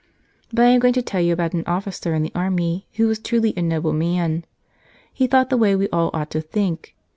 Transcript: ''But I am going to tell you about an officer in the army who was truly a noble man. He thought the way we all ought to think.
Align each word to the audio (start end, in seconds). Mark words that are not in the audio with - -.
''But 0.49 0.63
I 0.65 0.69
am 0.69 0.79
going 0.79 0.93
to 0.95 1.03
tell 1.03 1.21
you 1.21 1.31
about 1.31 1.53
an 1.53 1.63
officer 1.67 2.15
in 2.15 2.23
the 2.23 2.31
army 2.33 2.87
who 2.93 3.05
was 3.05 3.19
truly 3.19 3.53
a 3.55 3.61
noble 3.61 3.93
man. 3.93 4.45
He 5.13 5.27
thought 5.27 5.51
the 5.51 5.57
way 5.57 5.75
we 5.75 5.89
all 5.89 6.09
ought 6.11 6.31
to 6.31 6.41
think. 6.41 6.95